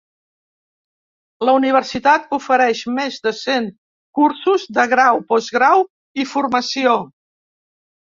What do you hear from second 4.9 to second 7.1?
grau, postgrau i formació.